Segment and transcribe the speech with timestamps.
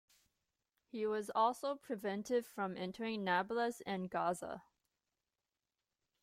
[0.87, 4.63] He was also prevented from entering Nablus and Gaza.